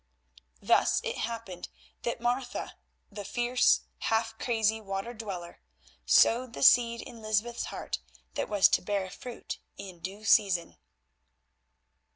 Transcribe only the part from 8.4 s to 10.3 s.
was to bear fruit in due